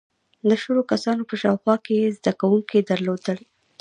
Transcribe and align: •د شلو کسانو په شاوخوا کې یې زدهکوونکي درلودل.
•د 0.49 0.51
شلو 0.61 0.81
کسانو 0.91 1.23
په 1.29 1.35
شاوخوا 1.41 1.75
کې 1.85 1.93
یې 2.01 2.13
زدهکوونکي 2.17 2.79
درلودل. 2.89 3.39